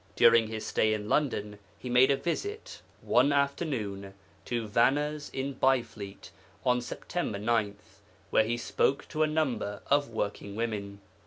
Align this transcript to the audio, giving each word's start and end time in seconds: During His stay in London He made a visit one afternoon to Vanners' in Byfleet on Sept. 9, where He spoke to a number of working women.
During 0.15 0.47
His 0.47 0.65
stay 0.65 0.95
in 0.95 1.07
London 1.07 1.59
He 1.77 1.87
made 1.87 2.09
a 2.09 2.17
visit 2.17 2.81
one 3.03 3.31
afternoon 3.31 4.15
to 4.45 4.65
Vanners' 4.67 5.29
in 5.31 5.53
Byfleet 5.53 6.31
on 6.65 6.79
Sept. 6.79 7.39
9, 7.39 7.75
where 8.31 8.43
He 8.43 8.57
spoke 8.57 9.07
to 9.09 9.21
a 9.21 9.27
number 9.27 9.83
of 9.91 10.09
working 10.09 10.55
women. 10.55 11.01